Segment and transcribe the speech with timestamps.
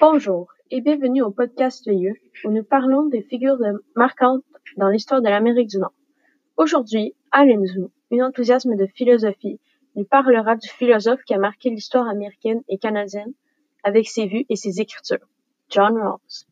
[0.00, 3.58] Bonjour et bienvenue au podcast Lieu où nous parlons des figures
[3.94, 4.42] marquantes
[4.76, 5.92] dans l'histoire de l'Amérique du Nord.
[6.56, 9.60] Aujourd'hui, Allen Zhu, une enthousiasme de philosophie,
[9.94, 13.32] nous parlera du philosophe qui a marqué l'histoire américaine et canadienne
[13.84, 15.28] avec ses vues et ses écritures,
[15.70, 16.44] John Rawls.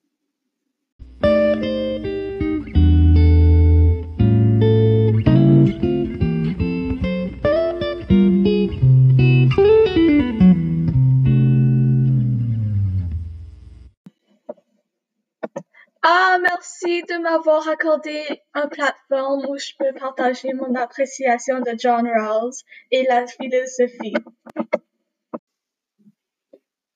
[17.00, 22.52] De m'avoir accordé une plateforme où je peux partager mon appréciation de John Rawls
[22.90, 24.14] et la philosophie.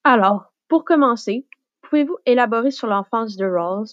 [0.03, 1.45] Alors, pour commencer,
[1.81, 3.87] pouvez-vous élaborer sur l'enfance de Rawls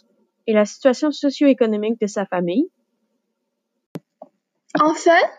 [0.47, 2.69] et la situation socio-économique de sa famille?
[4.81, 5.31] En fait,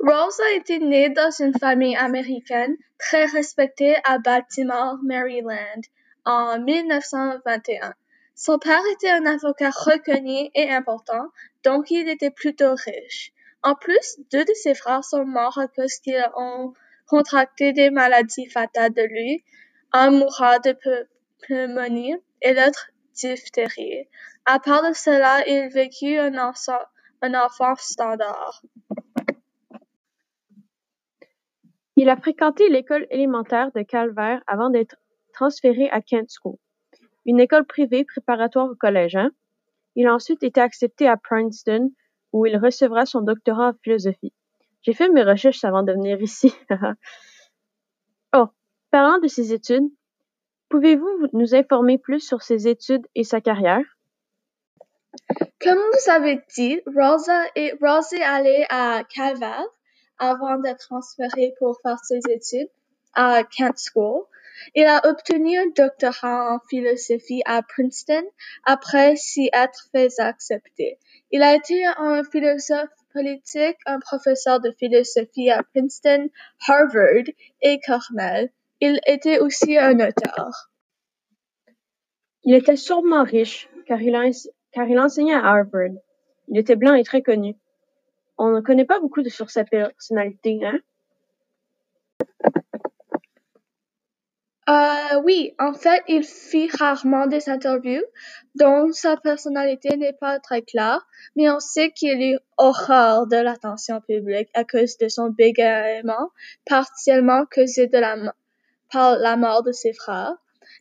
[0.00, 5.80] Rawls a été né dans une famille américaine très respectée à Baltimore, Maryland,
[6.24, 7.94] en 1921.
[8.36, 11.28] Son père était un avocat reconnu et important,
[11.62, 13.32] donc il était plutôt riche.
[13.62, 16.74] En plus, deux de ses frères sont morts à cause qu'ils ont
[17.06, 19.44] contracté des maladies fatales de lui,
[19.92, 20.76] un mourra de
[21.42, 24.08] pneumonie et l'autre diphtérie.
[24.46, 26.52] À part de cela, il vécut un,
[27.22, 28.62] un enfant standard.
[31.96, 34.96] Il a fréquenté l'école élémentaire de Calvert avant d'être
[35.32, 36.56] transféré à Kent School
[37.26, 39.16] une école privée préparatoire au collège.
[39.16, 39.30] Hein?
[39.96, 41.90] Il a ensuite été accepté à Princeton,
[42.32, 44.32] où il recevra son doctorat en philosophie.
[44.82, 46.52] J'ai fait mes recherches avant de venir ici.
[48.34, 48.46] oh,
[48.90, 49.88] parlant de ses études,
[50.68, 53.84] pouvez-vous nous informer plus sur ses études et sa carrière?
[55.60, 57.80] Comme vous avez dit, Rosa est,
[58.22, 59.64] allée à Calvert
[60.18, 62.68] avant d'être transférée pour faire ses études
[63.14, 64.24] à Kent School.
[64.74, 68.24] Il a obtenu un doctorat en philosophie à Princeton
[68.64, 70.98] après s'y être fait accepter.
[71.30, 76.28] Il a été un philosophe politique, un professeur de philosophie à Princeton,
[76.68, 77.24] Harvard
[77.62, 78.50] et Cornell.
[78.80, 80.70] Il était aussi un auteur.
[82.42, 84.16] Il était sûrement riche, car il,
[84.98, 85.96] enseignait à Harvard.
[86.48, 87.56] Il était blanc et très connu.
[88.36, 90.78] On ne connaît pas beaucoup de sur sa personnalité, hein?
[94.68, 98.04] Euh, oui, en fait, il fit rarement des interviews,
[98.54, 104.00] dont sa personnalité n'est pas très claire, mais on sait qu'il eut horreur de l'attention
[104.00, 106.30] publique à cause de son bégaiement,
[106.64, 107.90] partiellement causé
[108.90, 110.36] par la mort de ses frères.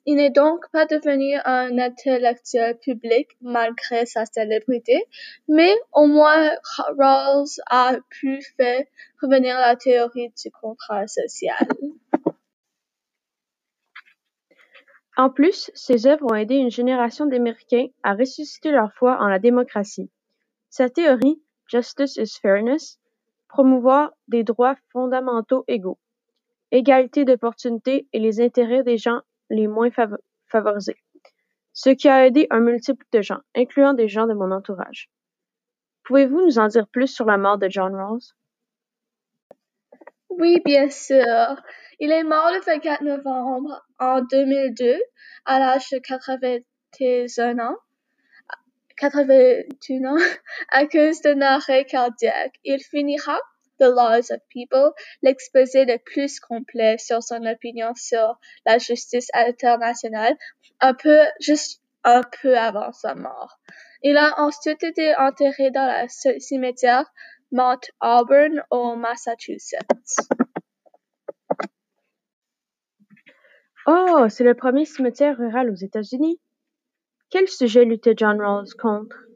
[0.06, 5.04] Il n'est donc pas devenu un intellectuel public malgré sa célébrité,
[5.50, 6.52] mais au moins
[6.98, 8.84] Rawls a pu faire
[9.22, 11.68] revenir la théorie du contrat social.
[15.16, 19.38] En plus, ses œuvres ont aidé une génération d'Américains à ressusciter leur foi en la
[19.38, 20.09] démocratie.
[20.69, 23.00] Sa théorie, Justice is Fairness,
[23.47, 26.00] promouvoir des droits fondamentaux égaux,
[26.72, 29.22] égalité d'opportunités et les intérêts des gens
[29.52, 29.91] les moins
[30.47, 30.97] favorisés,
[31.73, 35.12] ce qui a aidé un multiple de gens, incluant des gens de mon entourage.
[36.03, 38.34] Pouvez-vous nous en dire plus sur la mort de John Rawls?
[40.40, 41.62] Oui, bien sûr.
[42.00, 45.00] Il est mort le 24 novembre en 2002
[45.46, 47.76] à l'âge de 81 ans.
[48.98, 50.18] 81 ans
[50.72, 52.56] à cause d'un arrêt cardiaque.
[52.64, 53.38] Il finira
[53.80, 60.36] The Laws of People, l'exposé le plus complet sur son opinion sur la justice internationale,
[60.80, 63.60] un peu, juste un peu avant sa mort.
[64.02, 67.06] Il a ensuite été enterré dans le cimetière
[67.53, 70.18] Mount Auburn au Massachusetts?
[73.86, 76.41] Oh, c'est le premier cimetière rural aux États-Unis.
[77.30, 79.28] Quel sujet luttait John Rawls contre?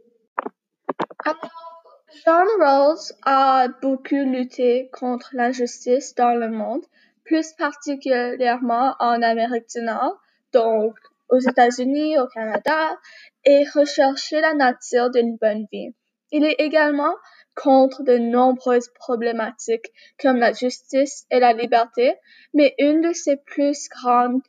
[2.26, 6.84] John Rawls a beaucoup lutté contre l'injustice dans le monde,
[7.24, 10.20] plus particulièrement en Amérique du Nord,
[10.54, 10.98] donc
[11.30, 12.98] aux États-Unis, au Canada,
[13.46, 15.94] et recherché la nature d'une bonne vie.
[16.32, 17.16] Il est également
[17.56, 22.16] contre de nombreuses problématiques comme la justice et la liberté,
[22.54, 24.42] mais une de ses plus grandes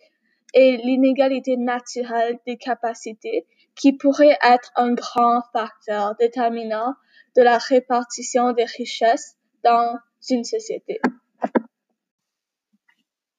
[0.55, 6.95] est l'inégalité naturelle des capacités qui pourrait être un grand facteur déterminant
[7.37, 9.99] de la répartition des richesses dans
[10.31, 11.01] une société.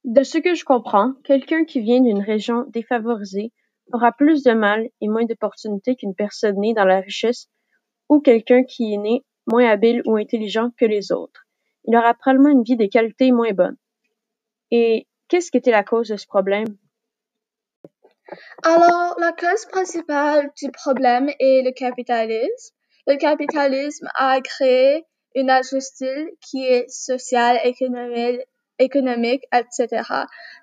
[0.05, 3.51] De ce que je comprends, quelqu'un qui vient d'une région défavorisée
[3.91, 7.49] aura plus de mal et moins d'opportunités qu'une personne née dans la richesse
[8.09, 11.45] ou quelqu'un qui est né moins habile ou intelligent que les autres.
[11.85, 13.77] Il aura probablement une vie de qualité moins bonne.
[14.71, 16.67] Et qu'est-ce qui était la cause de ce problème?
[18.63, 22.75] Alors, la cause principale du problème est le capitalisme.
[23.07, 25.05] Le capitalisme a créé
[25.35, 28.41] une injustice qui est sociale, économique,
[28.77, 30.03] économique, etc.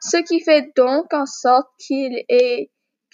[0.00, 2.25] Ce qui fait donc en sorte qu'il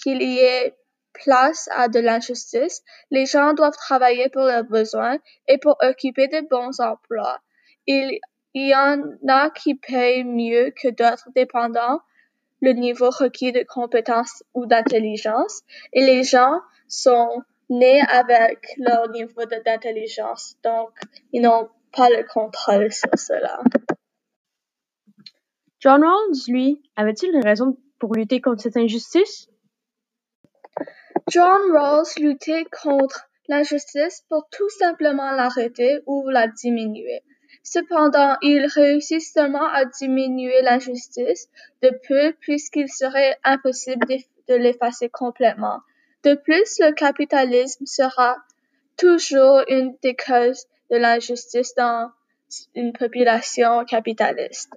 [0.02, 0.74] qu'il y ait
[1.12, 2.82] place à de l'injustice.
[3.10, 5.18] Les gens doivent travailler pour leurs besoins
[5.48, 7.38] et pour occuper de bons emplois.
[7.86, 8.18] Il
[8.54, 12.00] y en a qui payent mieux que d'autres dépendant
[12.60, 15.62] le niveau requis de compétence ou d'intelligence
[15.92, 20.90] et les gens sont nés avec leur niveau d'intelligence, donc
[21.32, 23.60] ils n'ont pas le contrôle sur cela.
[25.80, 29.48] John Rawls, lui, avait-il une raison pour lutter contre cette injustice?
[31.28, 37.22] John Rawls luttait contre l'injustice pour tout simplement l'arrêter ou la diminuer.
[37.62, 41.48] Cependant, il réussit seulement à diminuer l'injustice
[41.82, 44.06] de peu puisqu'il serait impossible
[44.48, 45.80] de l'effacer complètement.
[46.24, 48.36] De plus, le capitalisme sera
[48.96, 52.10] toujours une des causes de l'injustice dans
[52.74, 54.72] une population capitaliste.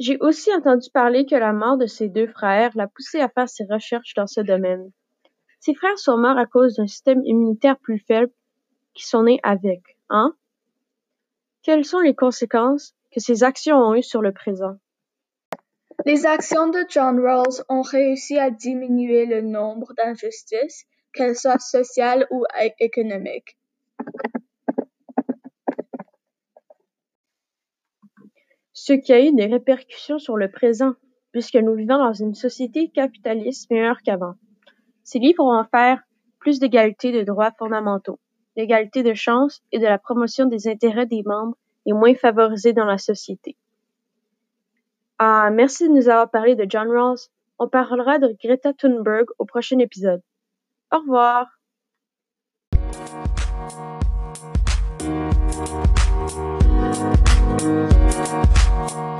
[0.00, 3.50] J'ai aussi entendu parler que la mort de ses deux frères l'a poussé à faire
[3.50, 4.90] ses recherches dans ce domaine.
[5.60, 8.32] Ses frères sont morts à cause d'un système immunitaire plus faible
[8.94, 10.34] qui sont nés avec, hein?
[11.62, 14.78] Quelles sont les conséquences que ces actions ont eues sur le présent?
[16.06, 22.26] Les actions de John Rawls ont réussi à diminuer le nombre d'injustices, qu'elles soient sociales
[22.30, 22.46] ou
[22.78, 23.58] économiques.
[28.82, 30.94] Ce qui a eu des répercussions sur le présent,
[31.32, 34.36] puisque nous vivons dans une société capitaliste meilleure qu'avant.
[35.04, 36.00] Ces livres vont faire
[36.38, 38.18] plus d'égalité de droits fondamentaux
[38.56, 42.86] l'égalité de chance et de la promotion des intérêts des membres les moins favorisés dans
[42.86, 43.54] la société.
[45.18, 47.28] Ah, merci de nous avoir parlé de John Rawls.
[47.58, 50.22] On parlera de Greta Thunberg au prochain épisode.
[50.90, 51.46] Au revoir.
[56.92, 57.20] Thank
[58.94, 59.19] you.